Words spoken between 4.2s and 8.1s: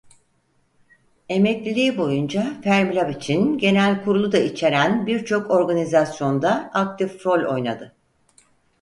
da içeren birçok organizasyonda aktif rol oynadı.